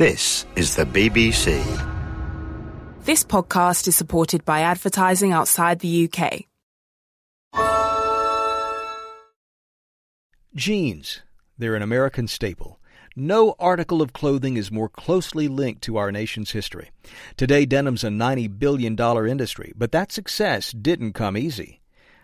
This 0.00 0.46
is 0.56 0.76
the 0.76 0.86
BBC. 0.86 1.60
This 3.04 3.22
podcast 3.22 3.86
is 3.86 3.96
supported 3.96 4.46
by 4.46 4.60
advertising 4.60 5.32
outside 5.32 5.80
the 5.80 6.08
UK. 6.08 6.46
Jeans. 10.54 11.20
They're 11.58 11.74
an 11.74 11.82
American 11.82 12.28
staple. 12.28 12.80
No 13.14 13.54
article 13.58 14.00
of 14.00 14.14
clothing 14.14 14.56
is 14.56 14.72
more 14.72 14.88
closely 14.88 15.48
linked 15.48 15.82
to 15.82 15.98
our 15.98 16.10
nation's 16.10 16.52
history. 16.52 16.88
Today, 17.36 17.66
denim's 17.66 18.02
a 18.02 18.08
$90 18.08 18.58
billion 18.58 18.98
industry, 19.28 19.74
but 19.76 19.92
that 19.92 20.12
success 20.12 20.72
didn't 20.72 21.12
come 21.12 21.36
easy. 21.36 21.79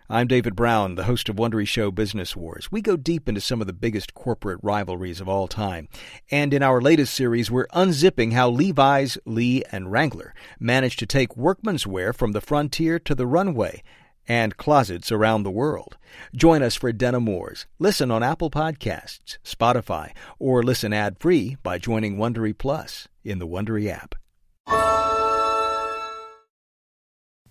I'm 0.09 0.27
David 0.27 0.55
Brown, 0.55 0.95
the 0.95 1.03
host 1.03 1.27
of 1.27 1.35
Wondery 1.35 1.67
Show 1.67 1.91
Business 1.91 2.33
Wars. 2.33 2.71
We 2.71 2.81
go 2.81 2.95
deep 2.95 3.27
into 3.27 3.41
some 3.41 3.59
of 3.59 3.67
the 3.67 3.73
biggest 3.73 4.13
corporate 4.13 4.61
rivalries 4.63 5.19
of 5.19 5.27
all 5.27 5.49
time. 5.49 5.89
And 6.31 6.53
in 6.53 6.63
our 6.63 6.79
latest 6.79 7.13
series, 7.13 7.51
we're 7.51 7.67
unzipping 7.67 8.31
how 8.31 8.49
Levi's, 8.49 9.17
Lee, 9.25 9.63
and 9.69 9.91
Wrangler 9.91 10.33
managed 10.61 10.99
to 10.99 11.05
take 11.05 11.35
workman's 11.35 11.85
wear 11.85 12.13
from 12.13 12.31
the 12.31 12.39
frontier 12.39 12.99
to 12.99 13.13
the 13.13 13.27
runway 13.27 13.83
and 14.29 14.55
closets 14.55 15.11
around 15.11 15.43
the 15.43 15.51
world. 15.51 15.97
Join 16.33 16.63
us 16.63 16.75
for 16.75 16.93
Denim 16.93 17.25
Wars. 17.25 17.65
Listen 17.77 18.09
on 18.09 18.23
Apple 18.23 18.49
Podcasts, 18.49 19.39
Spotify, 19.43 20.11
or 20.39 20.63
listen 20.63 20.93
ad-free 20.93 21.57
by 21.63 21.77
joining 21.77 22.15
Wondery 22.15 22.57
Plus 22.57 23.09
in 23.25 23.39
the 23.39 23.47
Wondery 23.47 23.89
app. 23.89 24.15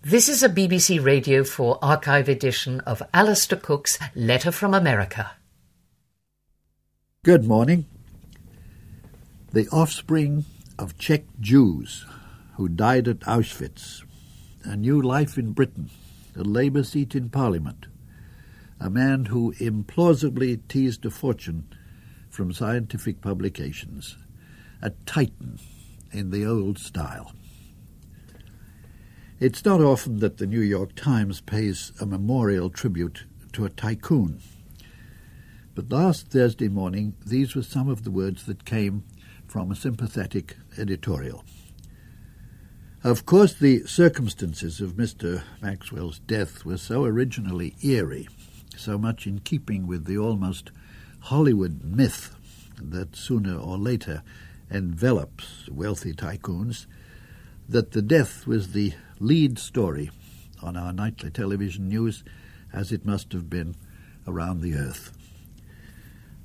This 0.09 0.29
is 0.29 0.45
a 0.45 0.49
BBC 0.49 1.05
Radio 1.05 1.43
4 1.43 1.81
archive 1.83 2.29
edition 2.29 2.79
of 2.83 3.03
Alistair 3.13 3.59
Cooke's 3.59 3.99
Letter 4.15 4.53
from 4.53 4.73
America. 4.73 5.33
Good 7.25 7.45
morning. 7.45 7.87
The 9.53 9.67
offspring 9.73 10.45
of 10.79 10.97
Czech 10.97 11.25
Jews 11.41 12.07
who 12.55 12.69
died 12.69 13.09
at 13.09 13.27
Auschwitz, 13.27 14.05
a 14.63 14.77
new 14.77 15.03
life 15.03 15.37
in 15.37 15.51
Britain, 15.51 15.91
a 16.37 16.45
Labour 16.45 16.85
seat 16.85 17.17
in 17.17 17.29
Parliament, 17.29 17.87
a 18.79 18.89
man 18.89 19.25
who 19.25 19.55
implausibly 19.55 20.61
teased 20.69 21.05
a 21.05 21.11
fortune 21.11 21.67
from 22.31 22.53
scientific 22.53 23.21
publications, 23.21 24.17
a 24.81 24.91
titan 25.05 25.59
in 26.13 26.31
the 26.31 26.47
old 26.47 26.79
style. 26.79 27.33
It's 29.39 29.67
not 29.67 29.83
often 29.83 30.21
that 30.21 30.39
the 30.39 30.47
New 30.47 30.63
York 30.63 30.95
Times 30.95 31.43
pays 31.43 31.93
a 32.01 32.07
memorial 32.07 32.71
tribute 32.71 33.25
to 33.53 33.67
a 33.67 33.69
tycoon. 33.69 34.41
But 35.75 35.93
last 35.93 36.29
Thursday 36.29 36.69
morning, 36.69 37.17
these 37.27 37.55
were 37.55 37.63
some 37.63 37.87
of 37.91 38.03
the 38.03 38.11
words 38.11 38.47
that 38.47 38.65
came 38.65 39.05
from 39.47 39.71
a 39.71 39.77
sympathetic 39.77 40.57
editorial. 40.79 41.45
Of 43.05 43.27
course, 43.27 43.53
the 43.53 43.87
circumstances 43.87 44.81
of 44.81 44.95
Mr. 44.95 45.43
Maxwell's 45.61 46.21
death 46.21 46.65
were 46.65 46.79
so 46.79 47.05
originally 47.05 47.77
eerie, 47.83 48.31
so 48.75 48.97
much 48.97 49.27
in 49.27 49.41
keeping 49.41 49.87
with 49.87 50.07
the 50.07 50.17
almost 50.17 50.71
Hollywood 51.21 51.85
myth 51.85 52.35
that 52.81 53.15
sooner 53.15 53.59
or 53.59 53.77
later 53.77 54.23
envelops 54.71 55.69
wealthy 55.69 56.15
tycoons, 56.15 56.87
that 57.69 57.91
the 57.91 58.01
death 58.01 58.47
was 58.47 58.73
the 58.73 58.95
lead 59.19 59.59
story 59.59 60.11
on 60.63 60.77
our 60.77 60.93
nightly 60.93 61.31
television 61.31 61.89
news, 61.89 62.25
as 62.73 62.93
it 62.93 63.05
must 63.05 63.33
have 63.33 63.49
been 63.49 63.75
around 64.27 64.61
the 64.61 64.75
earth. 64.75 65.13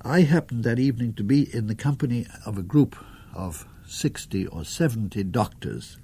I 0.02 0.22
happened 0.22 0.64
that 0.64 0.78
evening 0.78 1.14
to 1.14 1.24
be 1.24 1.54
in 1.54 1.66
the 1.66 1.74
company 1.74 2.26
of 2.44 2.58
a 2.58 2.62
group 2.62 2.96
of 3.34 3.66
60 3.86 4.46
or 4.48 4.64
70 4.64 5.22
doctors, 5.24 5.98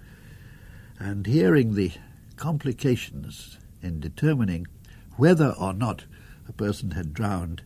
and 0.99 1.27
hearing 1.27 1.75
the 1.75 1.93
complications 2.37 3.59
in 3.83 4.01
determining 4.01 4.67
whether 5.17 5.55
or 5.59 5.73
not 5.73 6.05
a 6.49 6.53
person 6.53 6.93
had 6.93 7.13
drowned 7.13 7.63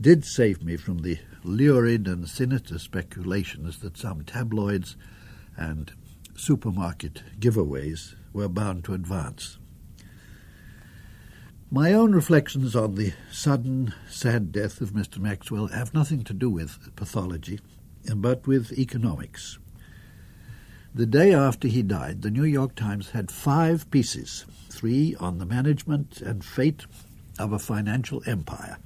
did 0.00 0.24
save 0.24 0.62
me 0.62 0.76
from 0.76 0.98
the 0.98 1.18
lurid 1.44 2.08
and 2.08 2.28
sinister 2.28 2.78
speculations 2.78 3.78
that 3.78 3.96
some 3.96 4.24
tabloids 4.24 4.96
and 5.56 5.92
supermarket 6.36 7.22
giveaways 7.38 8.14
were 8.32 8.48
bound 8.48 8.84
to 8.84 8.94
advance. 8.94 9.58
My 11.70 11.92
own 11.92 12.12
reflections 12.12 12.76
on 12.76 12.94
the 12.94 13.12
sudden, 13.32 13.94
sad 14.08 14.52
death 14.52 14.80
of 14.80 14.92
Mr. 14.92 15.18
Maxwell 15.18 15.68
have 15.68 15.94
nothing 15.94 16.22
to 16.24 16.32
do 16.32 16.48
with 16.48 16.94
pathology, 16.94 17.58
but 18.14 18.46
with 18.46 18.78
economics. 18.78 19.58
The 20.94 21.06
day 21.06 21.34
after 21.34 21.66
he 21.66 21.82
died, 21.82 22.22
the 22.22 22.30
New 22.30 22.44
York 22.44 22.76
Times 22.76 23.10
had 23.10 23.32
five 23.32 23.90
pieces, 23.90 24.44
three 24.70 25.16
on 25.18 25.38
the 25.38 25.46
management 25.46 26.20
and 26.20 26.44
fate 26.44 26.86
of 27.38 27.52
a 27.52 27.58
financial 27.58 28.22
empire, 28.26 28.78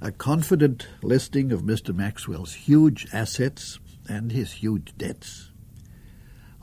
a 0.00 0.10
confident 0.10 0.88
listing 1.02 1.52
of 1.52 1.62
Mr. 1.62 1.94
Maxwell's 1.94 2.54
huge 2.54 3.06
assets 3.12 3.78
and 4.08 4.32
his 4.32 4.50
huge 4.54 4.98
debts, 4.98 5.50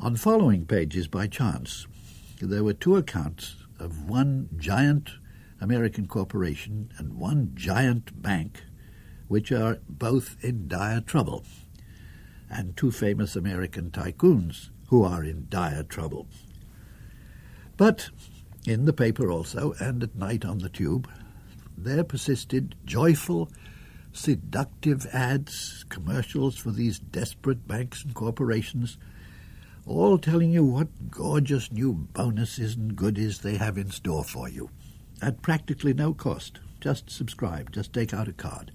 on 0.01 0.16
following 0.16 0.66
pages, 0.66 1.07
by 1.07 1.28
chance, 1.28 1.85
there 2.41 2.63
were 2.63 2.73
two 2.73 2.95
accounts 2.95 3.56
of 3.79 4.09
one 4.09 4.50
giant 4.57 5.12
American 5.59 6.07
corporation 6.07 6.91
and 6.97 7.19
one 7.19 7.51
giant 7.53 8.19
bank, 8.19 8.63
which 9.28 9.51
are 9.51 9.78
both 9.88 10.44
in 10.44 10.67
dire 10.67 11.01
trouble, 11.01 11.45
and 12.50 12.75
two 12.75 12.91
famous 12.91 13.35
American 13.35 13.91
tycoons 13.91 14.72
who 14.88 15.03
are 15.03 15.23
in 15.23 15.45
dire 15.50 15.84
trouble. 15.84 16.28
But 17.78 18.09
in 18.66 18.85
the 18.85 18.94
paper 18.94 19.31
also, 19.31 19.75
and 19.79 20.01
at 20.01 20.16
night 20.16 20.44
on 20.44 20.57
the 20.57 20.69
tube, 20.69 21.07
there 21.78 22.03
persisted 22.03 22.73
joyful, 22.85 23.51
seductive 24.13 25.06
ads, 25.13 25.85
commercials 25.90 26.57
for 26.57 26.72
these 26.72 26.97
desperate 26.97 27.67
banks 27.67 28.03
and 28.03 28.16
corporations 28.16 28.97
all 29.86 30.18
telling 30.18 30.52
you 30.52 30.64
what 30.64 31.09
gorgeous 31.09 31.72
new 31.72 31.94
bonuses 31.94 32.75
and 32.75 32.96
goodies 32.96 33.40
they 33.40 33.58
have 33.58 33.78
in 33.78 33.90
store 33.92 34.24
for 34.24 34.47
you 34.47 34.69
at 35.22 35.42
practically 35.42 35.94
no 35.94 36.14
cost. 36.14 36.59
Just 36.80 37.09
subscribe, 37.09 37.72
just 37.72 37.94
take 37.94 38.14
out 38.14 38.28
a 38.28 38.34
card. 38.34 38.72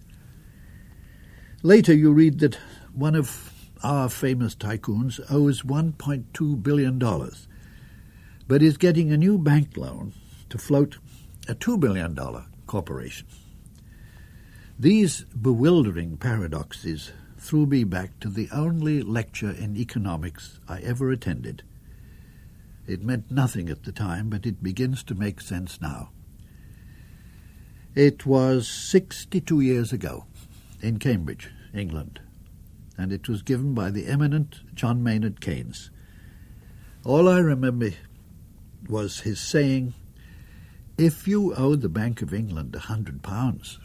Later, 1.62 1.94
you 1.94 2.12
read 2.12 2.38
that 2.40 2.58
one 2.92 3.14
of 3.14 3.52
our 3.82 4.08
famous 4.08 4.54
tycoons 4.54 5.20
owes 5.30 5.62
$1.2 5.62 6.62
billion, 6.62 6.98
but 8.48 8.62
is 8.62 8.76
getting 8.76 9.10
a 9.12 9.16
new 9.16 9.38
bank 9.38 9.76
loan 9.76 10.12
to 10.48 10.58
float 10.58 10.98
a 11.48 11.54
$2 11.54 11.78
billion 11.80 12.16
corporation. 12.66 13.26
These 14.78 15.24
bewildering 15.24 16.18
paradoxes 16.18 17.12
threw 17.38 17.66
me 17.66 17.84
back 17.84 18.18
to 18.20 18.28
the 18.28 18.48
only 18.52 19.02
lecture 19.02 19.50
in 19.50 19.76
economics 19.76 20.60
I 20.68 20.80
ever 20.80 21.10
attended. 21.10 21.62
It 22.86 23.02
meant 23.02 23.30
nothing 23.30 23.68
at 23.68 23.84
the 23.84 23.92
time, 23.92 24.30
but 24.30 24.46
it 24.46 24.62
begins 24.62 25.02
to 25.04 25.14
make 25.14 25.40
sense 25.40 25.80
now. 25.80 26.10
It 27.94 28.26
was 28.26 28.68
62 28.68 29.60
years 29.60 29.92
ago 29.92 30.26
in 30.82 30.98
Cambridge, 30.98 31.50
England, 31.74 32.20
and 32.98 33.12
it 33.12 33.28
was 33.28 33.42
given 33.42 33.74
by 33.74 33.90
the 33.90 34.06
eminent 34.06 34.60
John 34.74 35.02
Maynard 35.02 35.40
Keynes. 35.40 35.90
All 37.04 37.28
I 37.28 37.38
remember 37.38 37.90
was 38.88 39.20
his 39.20 39.40
saying, 39.40 39.94
If 40.98 41.26
you 41.26 41.54
owe 41.54 41.74
the 41.74 41.88
Bank 41.88 42.22
of 42.22 42.34
England 42.34 42.74
a 42.74 42.80
hundred 42.80 43.22
pounds 43.22 43.80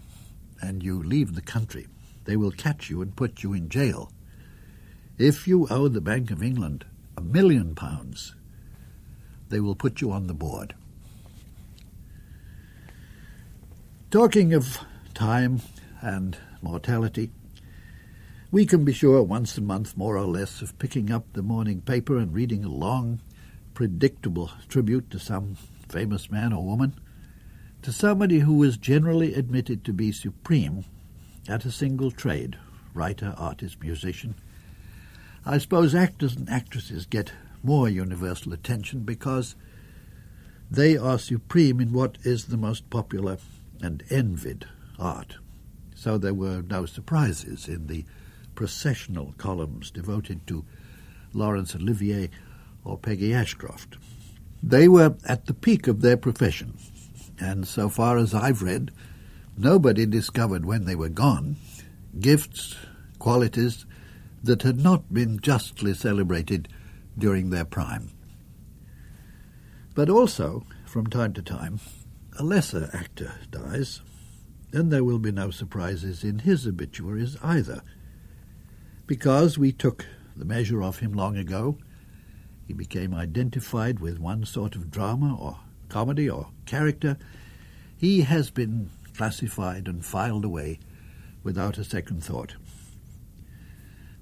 and 0.61 0.83
you 0.83 1.01
leave 1.01 1.33
the 1.33 1.41
country, 1.41 1.87
they 2.25 2.35
will 2.35 2.51
catch 2.51 2.89
you 2.89 3.01
and 3.01 3.15
put 3.15 3.43
you 3.43 3.53
in 3.53 3.69
jail. 3.69 4.11
If 5.17 5.47
you 5.47 5.67
owe 5.69 5.87
the 5.87 6.01
Bank 6.01 6.31
of 6.31 6.41
England 6.41 6.85
a 7.17 7.21
million 7.21 7.75
pounds, 7.75 8.35
they 9.49 9.59
will 9.59 9.75
put 9.75 10.01
you 10.01 10.11
on 10.11 10.27
the 10.27 10.33
board. 10.33 10.75
Talking 14.09 14.53
of 14.53 14.79
time 15.13 15.61
and 16.01 16.37
mortality, 16.61 17.31
we 18.51 18.65
can 18.65 18.83
be 18.83 18.93
sure 18.93 19.23
once 19.23 19.57
a 19.57 19.61
month, 19.61 19.95
more 19.95 20.17
or 20.17 20.25
less, 20.25 20.61
of 20.61 20.77
picking 20.79 21.11
up 21.11 21.25
the 21.33 21.41
morning 21.41 21.81
paper 21.81 22.17
and 22.17 22.33
reading 22.33 22.65
a 22.65 22.69
long, 22.69 23.21
predictable 23.73 24.51
tribute 24.67 25.09
to 25.11 25.19
some 25.19 25.55
famous 25.87 26.29
man 26.29 26.51
or 26.51 26.65
woman, 26.65 26.93
to 27.81 27.91
somebody 27.91 28.39
who 28.39 28.55
was 28.55 28.77
generally 28.77 29.33
admitted 29.33 29.85
to 29.85 29.93
be 29.93 30.11
supreme 30.11 30.83
at 31.51 31.65
a 31.65 31.71
single 31.71 32.11
trade 32.11 32.57
writer, 32.93 33.33
artist, 33.37 33.81
musician. 33.81 34.35
I 35.45 35.57
suppose 35.57 35.93
actors 35.95 36.35
and 36.35 36.49
actresses 36.49 37.05
get 37.05 37.31
more 37.63 37.89
universal 37.89 38.53
attention 38.53 39.01
because 39.01 39.55
they 40.69 40.97
are 40.97 41.19
supreme 41.19 41.79
in 41.79 41.93
what 41.93 42.17
is 42.23 42.45
the 42.45 42.57
most 42.57 42.89
popular 42.89 43.37
and 43.81 44.03
envied 44.09 44.65
art. 44.99 45.37
So 45.95 46.17
there 46.17 46.33
were 46.33 46.61
no 46.61 46.85
surprises 46.85 47.67
in 47.67 47.87
the 47.87 48.05
processional 48.55 49.33
columns 49.37 49.91
devoted 49.91 50.45
to 50.47 50.65
Laurence 51.33 51.75
Olivier 51.75 52.29
or 52.83 52.97
Peggy 52.97 53.33
Ashcroft. 53.33 53.97
They 54.63 54.87
were 54.87 55.15
at 55.25 55.45
the 55.45 55.53
peak 55.53 55.87
of 55.87 56.01
their 56.01 56.17
profession, 56.17 56.77
and 57.39 57.67
so 57.67 57.89
far 57.89 58.17
as 58.17 58.33
I've 58.33 58.61
read, 58.61 58.91
nobody 59.57 60.05
discovered 60.05 60.65
when 60.65 60.85
they 60.85 60.95
were 60.95 61.09
gone 61.09 61.57
gifts, 62.19 62.75
qualities 63.19 63.85
that 64.43 64.63
had 64.63 64.79
not 64.79 65.13
been 65.13 65.39
justly 65.39 65.93
celebrated 65.93 66.67
during 67.17 67.49
their 67.49 67.65
prime. 67.65 68.11
But 69.93 70.09
also, 70.09 70.65
from 70.85 71.07
time 71.07 71.33
to 71.33 71.41
time, 71.41 71.79
a 72.39 72.43
lesser 72.43 72.89
actor 72.93 73.33
dies, 73.49 74.01
and 74.71 74.91
there 74.91 75.03
will 75.03 75.19
be 75.19 75.31
no 75.31 75.51
surprises 75.51 76.23
in 76.23 76.39
his 76.39 76.65
obituaries 76.65 77.37
either, 77.43 77.81
because 79.05 79.57
we 79.57 79.71
took 79.71 80.05
the 80.35 80.45
measure 80.45 80.81
of 80.81 80.99
him 80.99 81.13
long 81.13 81.37
ago. 81.37 81.77
He 82.65 82.73
became 82.73 83.13
identified 83.13 83.99
with 83.99 84.19
one 84.19 84.45
sort 84.45 84.75
of 84.75 84.89
drama 84.89 85.35
or 85.37 85.59
comedy 85.89 86.29
or 86.29 86.47
character. 86.65 87.17
He 87.97 88.21
has 88.21 88.49
been 88.49 88.89
classified 89.21 89.87
and 89.87 90.03
filed 90.03 90.43
away 90.43 90.79
without 91.43 91.77
a 91.77 91.83
second 91.83 92.23
thought. 92.23 92.55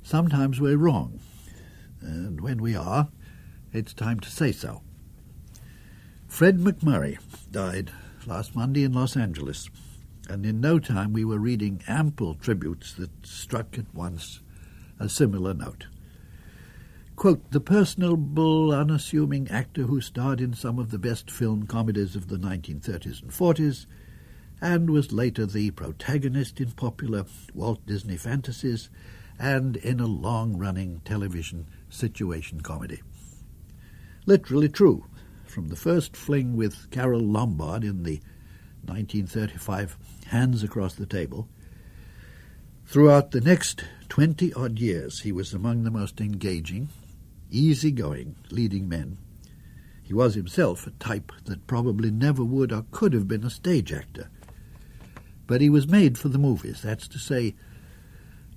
Sometimes 0.04 0.60
we're 0.60 0.76
wrong, 0.76 1.22
and 2.02 2.42
when 2.42 2.62
we 2.62 2.76
are, 2.76 3.08
it's 3.72 3.94
time 3.94 4.20
to 4.20 4.30
say 4.30 4.52
so. 4.52 4.82
Fred 6.28 6.58
MacMurray 6.58 7.18
died 7.50 7.94
last 8.26 8.58
Monday 8.58 8.84
in 8.84 8.92
Los 8.92 9.16
Angeles, 9.16 9.70
and 10.28 10.46
in 10.46 10.60
no 10.60 10.80
time 10.80 11.14
we 11.14 11.24
were 11.24 11.40
reading 11.40 11.82
ample 11.88 12.36
tributes 12.36 12.92
that 12.96 13.26
struck 13.26 13.78
at 13.78 13.96
once 13.96 14.42
a 15.00 15.08
similar 15.08 15.54
note. 15.54 15.88
Quote, 17.16 17.52
the 17.52 17.62
personable, 17.62 18.74
unassuming 18.74 19.48
actor 19.50 19.84
who 19.84 20.02
starred 20.02 20.42
in 20.42 20.54
some 20.54 20.78
of 20.78 20.92
the 20.92 21.00
best 21.00 21.32
film 21.32 21.68
comedies 21.68 22.18
of 22.18 22.28
the 22.28 22.36
1930s 22.36 23.22
and 23.22 23.32
40s, 23.32 23.86
and 24.62 24.90
was 24.90 25.12
later 25.12 25.46
the 25.46 25.72
protagonist 25.72 26.60
in 26.60 26.72
popular 26.72 27.26
Walt 27.54 27.86
Disney 27.86 28.18
fantasies 28.18 28.90
and 29.40 29.78
in 29.78 30.00
a 30.00 30.06
long-running 30.06 31.02
television 31.06 31.66
situation 31.90 32.62
comedy. 32.62 33.02
Literally 34.26 34.68
true, 34.68 35.06
from 35.46 35.70
the 35.70 35.76
first 35.76 36.16
fling 36.16 36.58
with 36.58 36.92
Carole 36.92 37.22
Lombard 37.22 37.84
in 37.84 38.04
the 38.04 38.20
1935 38.84 39.98
Hands 40.28 40.62
Across 40.64 40.96
the 40.96 41.06
Table, 41.06 41.48
throughout 42.86 43.32
the 43.32 43.42
next 43.42 43.86
20-odd 44.10 44.78
years 44.78 45.22
he 45.22 45.32
was 45.32 45.54
among 45.54 45.84
the 45.84 45.92
most 45.92 46.20
engaging, 46.20 46.90
easy-going 47.50 48.36
leading 48.52 48.90
men. 48.90 49.18
He 50.04 50.14
was 50.14 50.36
himself 50.36 50.86
a 50.86 50.92
type 50.92 51.32
that 51.46 51.68
probably 51.68 52.12
never 52.12 52.44
would 52.44 52.74
or 52.74 52.86
could 52.92 53.14
have 53.14 53.28
been 53.28 53.46
a 53.46 53.50
stage 53.50 53.94
actor. 53.94 54.30
But 55.50 55.62
he 55.62 55.70
was 55.72 55.88
made 55.88 56.16
for 56.16 56.30
the 56.30 56.38
movies, 56.38 56.84
that's 56.84 57.08
to 57.08 57.18
say, 57.18 57.56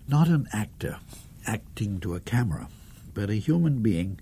not 0.06 0.28
an 0.28 0.46
actor 0.52 0.98
acting 1.46 2.00
to 2.00 2.14
a 2.14 2.20
camera, 2.20 2.68
but 3.14 3.30
a 3.30 3.36
human 3.36 3.80
being 3.80 4.20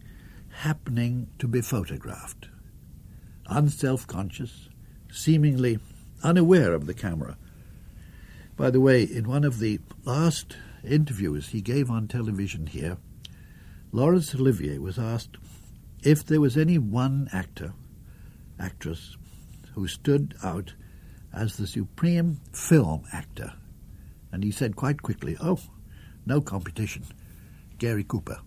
happening 0.50 1.26
to 1.40 1.48
be 1.48 1.62
photographed. 1.62 2.46
Unself 3.46 4.06
conscious, 4.06 4.68
seemingly 5.10 5.80
unaware 6.22 6.72
of 6.72 6.86
the 6.86 6.94
camera. 6.94 7.36
By 8.56 8.70
the 8.70 8.80
way, 8.80 9.02
in 9.02 9.26
one 9.26 9.42
of 9.42 9.58
the 9.58 9.80
last 10.04 10.56
interviews 10.84 11.48
he 11.48 11.62
gave 11.62 11.90
on 11.90 12.06
television 12.06 12.68
here, 12.68 12.98
Laurence 13.90 14.32
Olivier 14.32 14.78
was 14.78 14.96
asked 14.96 15.38
if 16.04 16.24
there 16.24 16.40
was 16.40 16.56
any 16.56 16.78
one 16.78 17.28
actor, 17.32 17.72
actress, 18.60 19.16
who 19.74 19.88
stood 19.88 20.36
out 20.44 20.74
as 21.32 21.56
the 21.56 21.66
supreme 21.66 22.40
film 22.52 23.04
actor 23.12 23.52
and 24.32 24.44
he 24.44 24.50
said 24.50 24.76
quite 24.76 25.02
quickly, 25.02 25.36
Oh, 25.40 25.58
no 26.26 26.40
competition. 26.40 27.04
Gary 27.78 28.04
Cooper. 28.04 28.38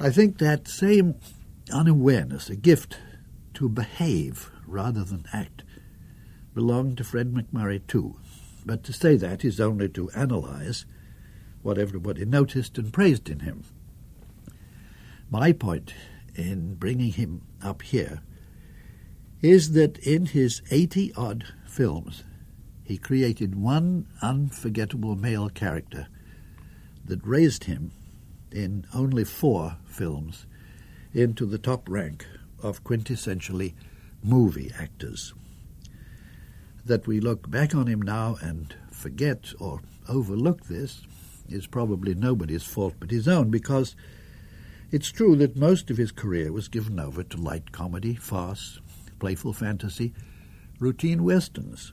I 0.00 0.10
think 0.10 0.38
that 0.38 0.68
same 0.68 1.16
unawareness, 1.72 2.48
a 2.48 2.56
gift 2.56 2.98
to 3.54 3.68
behave 3.68 4.50
rather 4.66 5.02
than 5.02 5.26
act, 5.32 5.64
belonged 6.54 6.98
to 6.98 7.04
Fred 7.04 7.32
MacMurray 7.32 7.86
too. 7.86 8.16
But 8.64 8.84
to 8.84 8.92
say 8.92 9.16
that 9.16 9.44
is 9.44 9.60
only 9.60 9.88
to 9.90 10.10
analyze 10.10 10.86
what 11.62 11.78
everybody 11.78 12.24
noticed 12.24 12.78
and 12.78 12.92
praised 12.92 13.28
in 13.28 13.40
him. 13.40 13.64
My 15.30 15.52
point 15.52 15.92
in 16.36 16.76
bringing 16.76 17.12
him 17.12 17.42
up 17.62 17.82
here 17.82 18.20
is 19.40 19.72
that 19.72 19.98
in 19.98 20.26
his 20.26 20.62
80 20.70 21.12
odd 21.14 21.44
films, 21.66 22.24
he 22.82 22.96
created 22.96 23.54
one 23.54 24.06
unforgettable 24.22 25.14
male 25.14 25.48
character 25.48 26.08
that 27.04 27.24
raised 27.26 27.64
him, 27.64 27.92
in 28.50 28.84
only 28.94 29.24
four 29.24 29.76
films, 29.84 30.46
into 31.12 31.46
the 31.46 31.58
top 31.58 31.88
rank 31.88 32.26
of 32.62 32.82
quintessentially 32.82 33.74
movie 34.22 34.72
actors. 34.78 35.34
That 36.84 37.06
we 37.06 37.20
look 37.20 37.50
back 37.50 37.74
on 37.74 37.86
him 37.86 38.02
now 38.02 38.36
and 38.40 38.74
forget 38.90 39.52
or 39.60 39.80
overlook 40.08 40.66
this 40.66 41.02
is 41.48 41.66
probably 41.66 42.14
nobody's 42.14 42.64
fault 42.64 42.94
but 42.98 43.10
his 43.10 43.28
own, 43.28 43.50
because 43.50 43.94
it's 44.90 45.12
true 45.12 45.36
that 45.36 45.56
most 45.56 45.90
of 45.90 45.98
his 45.98 46.10
career 46.10 46.50
was 46.50 46.68
given 46.68 46.98
over 46.98 47.22
to 47.22 47.36
light 47.36 47.72
comedy, 47.72 48.14
farce, 48.14 48.80
playful 49.18 49.52
fantasy, 49.52 50.12
routine 50.78 51.24
westerns. 51.24 51.92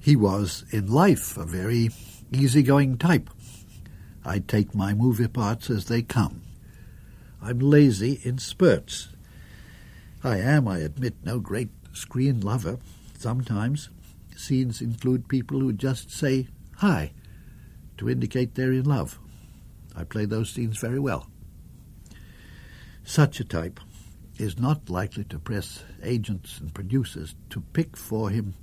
He 0.00 0.16
was, 0.16 0.64
in 0.70 0.86
life, 0.86 1.36
a 1.36 1.44
very 1.44 1.90
easygoing 2.32 2.98
type. 2.98 3.30
I 4.24 4.38
take 4.38 4.74
my 4.74 4.94
movie 4.94 5.28
parts 5.28 5.70
as 5.70 5.86
they 5.86 6.02
come. 6.02 6.42
I'm 7.42 7.58
lazy 7.58 8.20
in 8.22 8.38
spurts. 8.38 9.08
I 10.22 10.38
am, 10.38 10.66
I 10.66 10.78
admit, 10.78 11.14
no 11.24 11.38
great 11.38 11.70
screen 11.92 12.40
lover. 12.40 12.78
Sometimes 13.18 13.90
scenes 14.36 14.80
include 14.80 15.28
people 15.28 15.60
who 15.60 15.72
just 15.72 16.10
say 16.10 16.48
hi 16.76 17.12
to 17.98 18.10
indicate 18.10 18.54
they're 18.54 18.72
in 18.72 18.84
love. 18.84 19.18
I 19.94 20.04
play 20.04 20.24
those 20.24 20.50
scenes 20.50 20.78
very 20.78 20.98
well. 20.98 21.28
Such 23.04 23.40
a 23.40 23.44
type 23.44 23.78
is 24.38 24.58
not 24.58 24.90
likely 24.90 25.24
to 25.24 25.38
press 25.38 25.84
agents 26.02 26.58
and 26.58 26.74
producers 26.74 27.34
to 27.50 27.60
pick 27.72 27.96
for 27.96 28.30
him 28.30 28.54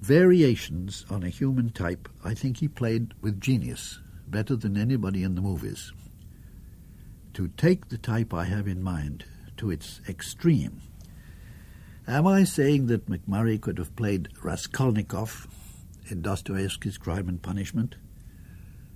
variations 0.00 1.04
on 1.10 1.22
a 1.22 1.28
human 1.28 1.70
type, 1.70 2.08
I 2.24 2.34
think 2.34 2.58
he 2.58 2.68
played 2.68 3.12
with 3.20 3.40
genius, 3.40 4.00
better 4.26 4.56
than 4.56 4.76
anybody 4.76 5.22
in 5.22 5.34
the 5.34 5.42
movies. 5.42 5.92
To 7.34 7.48
take 7.48 7.88
the 7.88 7.98
type 7.98 8.32
I 8.32 8.44
have 8.44 8.66
in 8.66 8.82
mind 8.82 9.24
to 9.58 9.70
its 9.70 10.00
extreme. 10.08 10.80
Am 12.08 12.26
I 12.26 12.44
saying 12.44 12.86
that 12.86 13.10
MacMurray 13.10 13.60
could 13.60 13.78
have 13.78 13.94
played 13.94 14.28
Raskolnikov 14.42 15.46
in 16.08 16.22
Dostoevsky's 16.22 16.98
Crime 16.98 17.28
and 17.28 17.40
Punishment? 17.40 17.96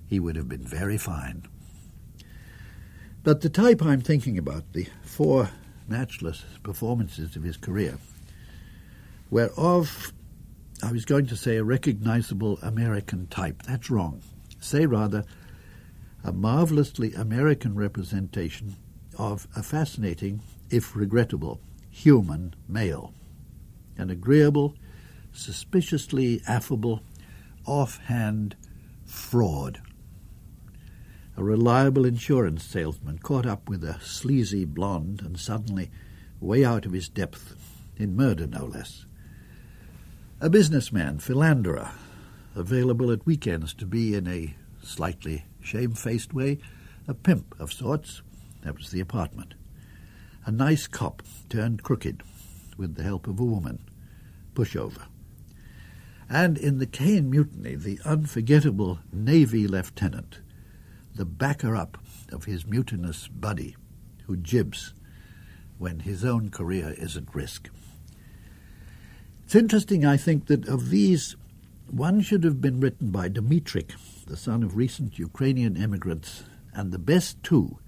He 0.07 0.19
would 0.19 0.37
have 0.37 0.49
been 0.49 0.67
very 0.67 0.99
fine. 0.99 1.47
But 3.23 3.41
the 3.41 3.51
type 3.51 3.83
I'm 3.83 4.01
thinking 4.01 4.37
about, 4.37 4.73
the 4.73 4.87
four 5.03 5.51
matchless 5.89 6.45
performances 6.63 7.37
of 7.37 7.43
his 7.43 7.57
career, 7.57 7.99
were 9.31 9.51
of 9.57 10.13
I 10.83 10.93
was 10.93 11.05
going 11.05 11.27
to 11.27 11.37
say 11.37 11.57
a 11.57 11.65
recognizable 11.65 12.59
American 12.61 13.27
type. 13.29 13.63
That's 13.63 13.91
wrong. 13.91 14.23
Say 14.61 14.87
rather, 14.87 15.25
a 16.23 16.33
marvelously 16.33 17.15
American 17.15 17.75
representation 17.75 18.77
of 19.17 19.47
a 19.57 19.63
fascinating, 19.63 20.41
if 20.71 20.97
regrettable, 20.97 21.61
human 21.91 22.55
male. 22.69 23.15
An 23.97 24.11
agreeable, 24.11 24.75
suspiciously 25.33 26.43
affable, 26.47 27.03
offhand 27.67 28.57
fraud. 29.07 29.81
A 31.37 31.43
reliable 31.43 32.05
insurance 32.05 32.65
salesman 32.65 33.19
caught 33.19 33.45
up 33.45 33.69
with 33.69 33.83
a 33.83 34.01
sleazy 34.01 34.65
blonde 34.65 35.21
and 35.21 35.39
suddenly 35.39 35.91
way 36.41 36.65
out 36.65 36.87
of 36.87 36.93
his 36.93 37.09
depth, 37.09 37.57
in 37.97 38.15
murder 38.15 38.47
no 38.47 38.65
less. 38.65 39.07
A 40.41 40.49
businessman, 40.49 41.19
philanderer, 41.19 41.91
available 42.55 43.11
at 43.11 43.27
weekends 43.27 43.75
to 43.75 43.87
be 43.87 44.15
in 44.15 44.29
a 44.29 44.55
slightly 44.83 45.45
shamefaced 45.61 46.33
way 46.33 46.59
a 47.09 47.15
pimp 47.15 47.55
of 47.59 47.73
sorts. 47.73 48.23
That 48.63 48.77
was 48.77 48.91
the 48.91 49.01
apartment. 49.01 49.55
A 50.47 50.53
nice 50.53 50.87
cop 50.87 51.23
turned 51.49 51.83
crooked 51.83 52.23
with 52.77 52.95
the 52.95 53.03
help 53.03 53.27
of 53.27 53.41
a 53.41 53.45
woman. 53.45 53.81
Pushover. 54.55 55.07
And 56.29 56.57
in 56.57 56.79
the 56.79 56.87
Caine 56.87 57.29
Mutiny, 57.29 57.75
the 57.75 57.99
unforgettable 58.05 59.01
Navy 59.13 59.67
lieutenant, 59.67 60.41
the 61.15 61.25
backer 61.25 61.77
up 61.77 61.99
of 62.33 62.45
his 62.45 62.67
mutinous 62.67 63.29
buddy, 63.29 63.77
who 64.27 64.37
jibs 64.37 64.95
when 65.79 66.01
his 66.01 66.25
own 66.25 66.51
career 66.51 66.95
is 66.97 67.17
at 67.17 67.35
risk. 67.35 67.69
It's 69.45 69.55
interesting, 69.55 70.05
I 70.05 70.17
think, 70.17 70.47
that 70.47 70.67
of 70.67 70.91
these, 70.91 71.37
one 71.91 72.21
should 72.21 72.45
have 72.45 72.61
been 72.61 72.81
written 72.81 73.11
by 73.11 73.29
Dmytryk, 73.29 73.93
the 74.27 74.37
son 74.37 74.63
of 74.63 74.77
recent 74.77 75.19
Ukrainian 75.19 75.77
immigrants, 75.77 76.45
and 76.73 76.91
the 76.91 76.99
best 76.99 77.43
two, 77.43 77.79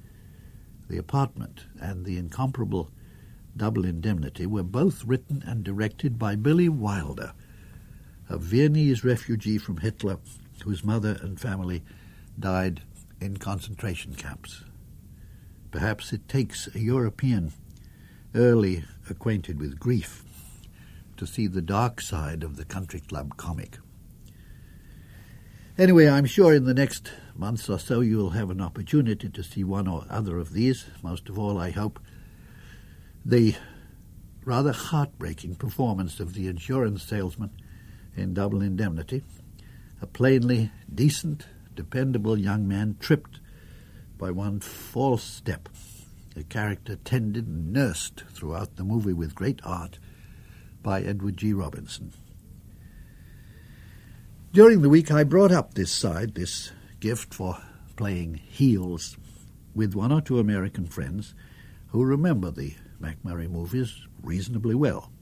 The 0.88 0.98
Apartment 0.98 1.64
and 1.80 2.04
The 2.04 2.18
Incomparable 2.18 2.90
Double 3.56 3.84
Indemnity, 3.84 4.46
were 4.46 4.62
both 4.62 5.04
written 5.04 5.42
and 5.46 5.64
directed 5.64 6.18
by 6.18 6.36
Billy 6.36 6.68
Wilder, 6.68 7.32
a 8.28 8.36
Viennese 8.36 9.02
refugee 9.02 9.58
from 9.58 9.78
Hitler 9.78 10.18
whose 10.64 10.84
mother 10.84 11.18
and 11.22 11.40
family 11.40 11.82
died 12.38 12.82
in 13.20 13.36
concentration 13.36 14.14
camps. 14.14 14.64
Perhaps 15.70 16.12
it 16.12 16.28
takes 16.28 16.68
a 16.74 16.78
European 16.78 17.52
early 18.34 18.84
acquainted 19.08 19.58
with 19.58 19.78
grief 19.78 20.24
to 21.16 21.26
see 21.26 21.46
the 21.46 21.62
dark 21.62 22.00
side 22.00 22.42
of 22.42 22.56
the 22.56 22.64
country 22.64 23.00
club 23.00 23.36
comic. 23.36 23.78
Anyway, 25.78 26.08
I'm 26.08 26.24
sure 26.24 26.54
in 26.54 26.64
the 26.64 26.74
next 26.74 27.12
months 27.34 27.68
or 27.68 27.78
so 27.78 28.00
you'll 28.00 28.30
have 28.30 28.50
an 28.50 28.60
opportunity 28.60 29.28
to 29.28 29.42
see 29.42 29.62
one 29.62 29.86
or 29.86 30.06
other 30.08 30.38
of 30.38 30.52
these. 30.52 30.86
Most 31.02 31.28
of 31.28 31.38
all, 31.38 31.58
I 31.58 31.70
hope 31.70 32.00
the 33.24 33.54
rather 34.44 34.72
heartbreaking 34.72 35.56
performance 35.56 36.20
of 36.20 36.32
the 36.32 36.46
insurance 36.48 37.02
salesman 37.02 37.50
in 38.16 38.32
Double 38.32 38.62
Indemnity, 38.62 39.22
a 40.00 40.06
plainly 40.06 40.70
decent, 40.92 41.46
dependable 41.76 42.38
young 42.38 42.66
man 42.66 42.96
tripped 42.98 43.38
by 44.18 44.30
one 44.30 44.58
false 44.60 45.22
step, 45.22 45.68
a 46.34 46.42
character 46.42 46.96
tended 46.96 47.46
and 47.46 47.72
nursed 47.72 48.24
throughout 48.30 48.76
the 48.76 48.84
movie 48.84 49.12
with 49.12 49.34
great 49.34 49.60
art 49.62 49.98
by 50.82 51.02
Edward 51.02 51.36
G. 51.36 51.52
Robinson. 51.52 52.12
During 54.52 54.80
the 54.80 54.88
week, 54.88 55.10
I 55.10 55.22
brought 55.22 55.52
up 55.52 55.74
this 55.74 55.92
side, 55.92 56.34
this 56.34 56.72
gift 56.98 57.34
for 57.34 57.58
playing 57.96 58.34
heels, 58.34 59.16
with 59.74 59.94
one 59.94 60.10
or 60.10 60.22
two 60.22 60.38
American 60.38 60.86
friends 60.86 61.34
who 61.88 62.02
remember 62.02 62.50
the 62.50 62.74
MacMurray 63.00 63.50
movies 63.50 64.06
reasonably 64.22 64.74
well. 64.74 65.12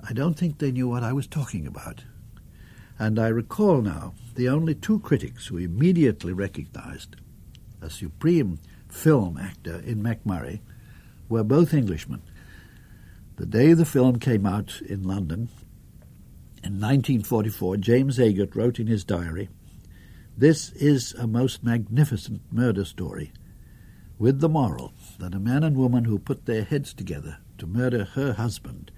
I 0.00 0.12
don't 0.12 0.34
think 0.34 0.58
they 0.58 0.70
knew 0.70 0.88
what 0.88 1.02
I 1.02 1.12
was 1.12 1.26
talking 1.26 1.66
about. 1.66 2.04
And 2.98 3.18
I 3.18 3.28
recall 3.28 3.80
now 3.80 4.14
the 4.34 4.48
only 4.48 4.74
two 4.74 4.98
critics 5.00 5.46
who 5.46 5.58
immediately 5.58 6.32
recognized 6.32 7.16
a 7.80 7.90
supreme 7.90 8.58
film 8.88 9.38
actor 9.38 9.80
in 9.84 10.02
MacMurray 10.02 10.60
were 11.28 11.44
both 11.44 11.74
Englishmen. 11.74 12.22
The 13.36 13.46
day 13.46 13.72
the 13.72 13.84
film 13.84 14.18
came 14.18 14.46
out 14.46 14.80
in 14.82 15.04
London, 15.04 15.48
in 16.64 16.74
1944, 16.74 17.76
James 17.76 18.18
Agate 18.18 18.54
wrote 18.56 18.80
in 18.80 18.88
his 18.88 19.04
diary, 19.04 19.48
This 20.36 20.70
is 20.72 21.14
a 21.14 21.28
most 21.28 21.62
magnificent 21.62 22.42
murder 22.50 22.84
story, 22.84 23.32
with 24.18 24.40
the 24.40 24.48
moral 24.48 24.92
that 25.20 25.34
a 25.34 25.38
man 25.38 25.62
and 25.62 25.76
woman 25.76 26.04
who 26.04 26.18
put 26.18 26.46
their 26.46 26.64
heads 26.64 26.92
together 26.92 27.38
to 27.58 27.66
murder 27.66 28.04
her 28.04 28.32
husband 28.32 28.90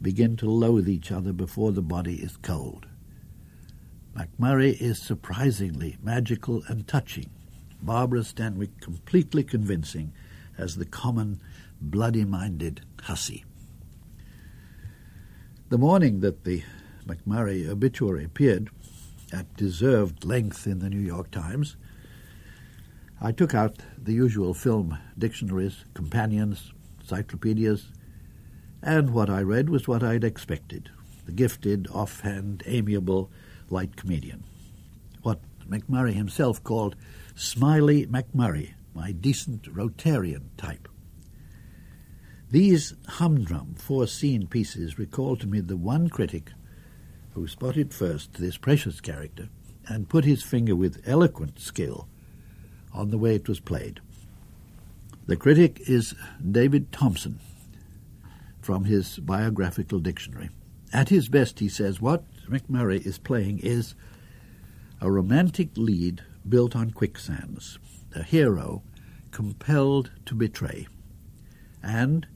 begin 0.00 0.36
to 0.36 0.48
loathe 0.48 0.88
each 0.88 1.10
other 1.10 1.32
before 1.32 1.72
the 1.72 1.82
body 1.82 2.22
is 2.22 2.36
cold. 2.36 2.86
MacMurray 4.18 4.80
is 4.80 5.00
surprisingly 5.00 5.96
magical 6.02 6.64
and 6.66 6.88
touching, 6.88 7.30
Barbara 7.80 8.22
Stanwyck 8.22 8.80
completely 8.80 9.44
convincing 9.44 10.12
as 10.56 10.74
the 10.74 10.84
common, 10.84 11.40
bloody-minded 11.80 12.80
hussy. 13.02 13.44
The 15.68 15.78
morning 15.78 16.18
that 16.20 16.42
the 16.42 16.64
MacMurray 17.06 17.68
obituary 17.68 18.24
appeared, 18.24 18.70
at 19.32 19.56
deserved 19.56 20.24
length 20.24 20.66
in 20.66 20.80
the 20.80 20.90
New 20.90 20.98
York 20.98 21.30
Times, 21.30 21.76
I 23.20 23.30
took 23.30 23.54
out 23.54 23.76
the 23.96 24.14
usual 24.14 24.52
film 24.52 24.98
dictionaries, 25.16 25.84
companions, 25.94 26.72
encyclopedias, 27.00 27.92
and 28.82 29.10
what 29.10 29.30
I 29.30 29.42
read 29.42 29.70
was 29.70 29.86
what 29.86 30.02
I'd 30.02 30.24
expected 30.24 30.90
the 31.26 31.32
gifted, 31.32 31.86
offhand, 31.92 32.62
amiable, 32.64 33.30
light 33.70 33.96
comedian. 33.96 34.44
What 35.22 35.40
MacMurray 35.68 36.14
himself 36.14 36.62
called 36.62 36.96
Smiley 37.34 38.06
MacMurray, 38.06 38.74
my 38.94 39.12
decent 39.12 39.62
Rotarian 39.74 40.44
type. 40.56 40.88
These 42.50 42.94
humdrum 43.06 43.74
four 43.76 44.06
scene 44.06 44.46
pieces 44.46 44.98
recall 44.98 45.36
to 45.36 45.46
me 45.46 45.60
the 45.60 45.76
one 45.76 46.08
critic 46.08 46.50
who 47.32 47.46
spotted 47.46 47.92
first 47.92 48.34
this 48.34 48.56
precious 48.56 49.00
character 49.00 49.48
and 49.86 50.08
put 50.08 50.24
his 50.24 50.42
finger 50.42 50.74
with 50.74 51.02
eloquent 51.06 51.60
skill 51.60 52.08
on 52.92 53.10
the 53.10 53.18
way 53.18 53.34
it 53.34 53.48
was 53.48 53.60
played. 53.60 54.00
The 55.26 55.36
critic 55.36 55.80
is 55.86 56.14
David 56.50 56.90
Thomson 56.90 57.38
from 58.62 58.84
his 58.84 59.18
biographical 59.18 59.98
dictionary. 59.98 60.48
At 60.92 61.10
his 61.10 61.28
best, 61.28 61.58
he 61.58 61.68
says, 61.68 62.00
what 62.00 62.24
MacMurray 62.48 63.04
is 63.04 63.18
playing 63.18 63.60
is 63.60 63.94
a 65.00 65.10
romantic 65.10 65.70
lead 65.76 66.22
built 66.48 66.74
on 66.74 66.90
quicksands, 66.90 67.78
a 68.14 68.22
hero 68.22 68.82
compelled 69.30 70.10
to 70.26 70.34
betray. 70.34 70.86
And 71.82 72.26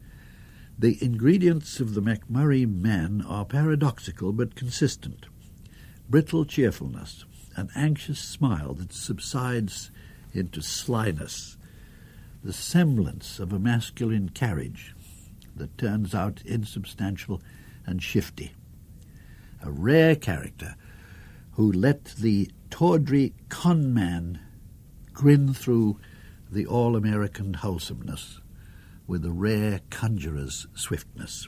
the 0.78 1.02
ingredients 1.02 1.80
of 1.80 1.94
the 1.94 2.02
MacMurray 2.02 2.66
man 2.66 3.24
are 3.26 3.44
paradoxical 3.44 4.32
but 4.32 4.54
consistent. 4.54 5.26
Brittle 6.08 6.44
cheerfulness, 6.44 7.24
an 7.56 7.70
anxious 7.74 8.20
smile 8.20 8.74
that 8.74 8.92
subsides 8.92 9.90
into 10.32 10.60
slyness, 10.60 11.56
the 12.42 12.52
semblance 12.52 13.38
of 13.38 13.52
a 13.52 13.58
masculine 13.58 14.28
carriage, 14.28 14.94
that 15.54 15.76
turns 15.78 16.14
out 16.14 16.42
insubstantial 16.44 17.40
and 17.86 18.02
shifty. 18.02 18.52
A 19.62 19.70
rare 19.70 20.16
character 20.16 20.74
who 21.52 21.70
let 21.70 22.04
the 22.16 22.50
tawdry 22.70 23.34
con 23.48 23.94
man 23.94 24.40
grin 25.12 25.54
through 25.54 25.98
the 26.50 26.66
all 26.66 26.96
American 26.96 27.54
wholesomeness 27.54 28.40
with 29.06 29.24
a 29.24 29.32
rare 29.32 29.80
conjurer's 29.90 30.66
swiftness. 30.74 31.46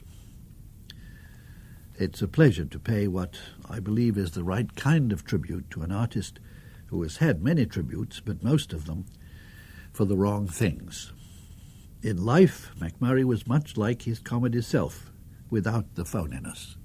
It's 1.97 2.21
a 2.21 2.27
pleasure 2.27 2.65
to 2.65 2.79
pay 2.79 3.07
what 3.07 3.39
I 3.69 3.79
believe 3.79 4.17
is 4.17 4.31
the 4.31 4.43
right 4.43 4.73
kind 4.75 5.11
of 5.11 5.23
tribute 5.23 5.69
to 5.71 5.81
an 5.81 5.91
artist 5.91 6.39
who 6.87 7.01
has 7.01 7.17
had 7.17 7.43
many 7.43 7.65
tributes, 7.65 8.19
but 8.19 8.43
most 8.43 8.73
of 8.73 8.85
them 8.85 9.05
for 9.91 10.05
the 10.05 10.17
wrong 10.17 10.47
things. 10.47 11.13
In 12.01 12.23
life, 12.23 12.71
MacMurray 12.77 13.23
was 13.23 13.47
much 13.47 13.77
like 13.77 14.03
his 14.03 14.19
comedy 14.19 14.61
self, 14.61 15.11
without 15.49 15.95
the 15.95 16.03
phoniness. 16.03 16.75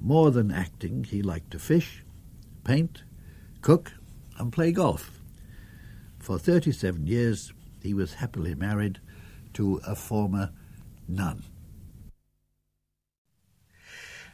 More 0.00 0.30
than 0.30 0.50
acting, 0.50 1.04
he 1.04 1.22
liked 1.22 1.50
to 1.50 1.58
fish, 1.58 2.04
paint, 2.64 3.02
cook, 3.60 3.92
and 4.38 4.52
play 4.52 4.72
golf. 4.72 5.20
For 6.18 6.38
37 6.38 7.06
years, 7.06 7.52
he 7.82 7.92
was 7.92 8.14
happily 8.14 8.54
married 8.54 8.98
to 9.54 9.80
a 9.86 9.94
former 9.94 10.50
nun. 11.06 11.44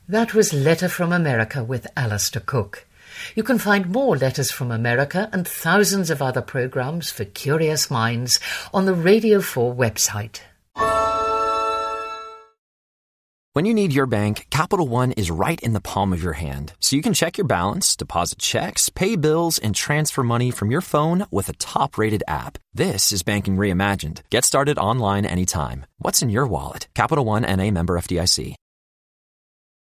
That 0.09 0.35
was 0.35 0.53
Letter 0.53 0.89
from 0.89 1.13
America 1.13 1.65
with 1.65 1.89
Alistair 1.97 2.43
Cooke. 2.47 2.87
You 3.35 3.43
can 3.43 3.59
find 3.59 3.91
more 3.91 4.17
Letters 4.17 4.53
from 4.53 4.71
America 4.71 5.29
and 5.33 5.49
thousands 5.49 6.11
of 6.11 6.23
other 6.23 6.43
programs 6.43 7.11
for 7.11 7.25
curious 7.25 7.91
minds 7.91 8.39
on 8.73 8.85
the 8.85 8.95
Radio 8.95 9.41
4 9.41 9.75
website. 9.75 10.41
When 13.57 13.65
you 13.65 13.73
need 13.73 13.95
your 13.95 14.05
bank, 14.05 14.49
Capital 14.51 14.87
One 14.87 15.13
is 15.13 15.31
right 15.31 15.59
in 15.63 15.73
the 15.73 15.81
palm 15.81 16.13
of 16.13 16.23
your 16.23 16.35
hand, 16.35 16.75
so 16.79 16.95
you 16.95 17.01
can 17.01 17.15
check 17.15 17.39
your 17.39 17.47
balance, 17.47 17.97
deposit 17.97 18.39
checks, 18.39 18.91
pay 18.91 19.17
bills, 19.17 19.59
and 19.59 19.75
transfer 19.75 20.23
money 20.23 20.51
from 20.51 20.71
your 20.71 20.83
phone 20.83 21.25
with 21.31 21.49
a 21.49 21.55
top 21.55 21.97
rated 21.97 22.23
app. 22.29 22.59
This 22.75 23.13
is 23.13 23.23
banking 23.23 23.57
reimagined. 23.57 24.21
Get 24.29 24.45
started 24.45 24.77
online 24.77 25.25
anytime. 25.25 25.87
What's 25.97 26.21
in 26.21 26.29
your 26.29 26.47
wallet? 26.47 26.89
Capital 26.93 27.25
One 27.25 27.45
NA 27.45 27.71
member 27.71 27.99
FDIC. 27.99 28.57